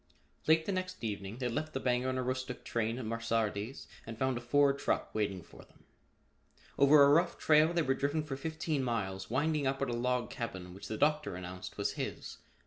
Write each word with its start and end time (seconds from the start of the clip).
Late 0.47 0.65
the 0.65 0.71
next 0.71 1.03
evening 1.03 1.37
they 1.37 1.47
left 1.47 1.73
the 1.73 1.79
Bangor 1.79 2.09
and 2.09 2.17
Aroostook 2.17 2.63
train 2.63 2.97
at 2.97 3.05
Mesardis 3.05 3.85
and 4.03 4.17
found 4.17 4.35
a 4.35 4.41
Ford 4.41 4.79
truck 4.79 5.13
waiting 5.13 5.43
for 5.43 5.61
them. 5.63 5.83
Over 6.75 7.03
a 7.03 7.09
rough 7.09 7.37
trail 7.37 7.71
they 7.71 7.83
were 7.83 7.93
driven 7.93 8.23
for 8.23 8.35
fifteen 8.35 8.83
miles, 8.83 9.29
winding 9.29 9.67
up 9.67 9.79
at 9.79 9.91
a 9.91 9.95
log 9.95 10.31
cabin 10.31 10.73
which 10.73 10.87
the 10.87 10.97
Doctor 10.97 11.35
announced 11.35 11.77
was 11.77 11.91
his. 11.91 12.39